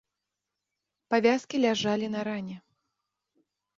[1.13, 2.57] Павязкі ляжалі на ране.